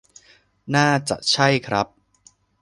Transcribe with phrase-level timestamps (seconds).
[0.75, 1.87] น่าจะใช่ครับ